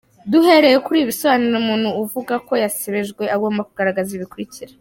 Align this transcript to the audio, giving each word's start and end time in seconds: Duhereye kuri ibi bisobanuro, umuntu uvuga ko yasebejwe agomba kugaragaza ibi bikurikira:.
Duhereye 0.31 0.77
kuri 0.85 0.97
ibi 0.99 1.09
bisobanuro, 1.11 1.55
umuntu 1.63 1.87
uvuga 2.03 2.33
ko 2.47 2.53
yasebejwe 2.63 3.23
agomba 3.35 3.65
kugaragaza 3.69 4.09
ibi 4.13 4.23
bikurikira:. 4.23 4.73